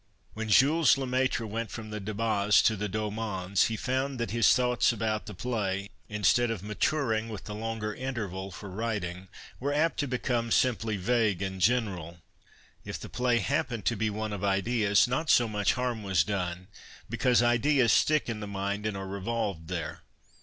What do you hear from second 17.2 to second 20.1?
ideas stick in the mind, and arc revolved there.